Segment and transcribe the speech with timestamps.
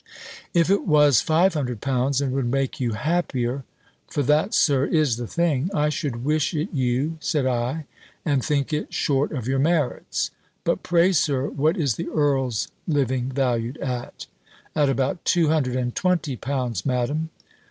[0.51, 3.65] "If it was five hundred pounds, and would make you happier
[4.07, 7.85] (for that, Sir, is the thing) I should wish it you," said I,
[8.25, 10.31] "and think it short of your merits.
[10.63, 14.25] But pray, Sir, what is the earl's living valued at?"
[14.75, 17.29] "At about two hundred and twenty pounds, Madam."